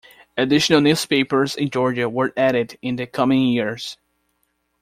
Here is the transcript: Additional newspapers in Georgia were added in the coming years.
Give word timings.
Additional 0.35 0.81
newspapers 0.81 1.55
in 1.55 1.69
Georgia 1.69 2.09
were 2.09 2.33
added 2.35 2.75
in 2.81 2.95
the 2.95 3.05
coming 3.05 3.43
years. 3.49 3.97